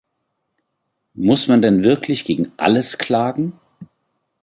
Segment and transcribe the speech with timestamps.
[1.13, 3.53] Muss man denn wirklich gegen alles klagen?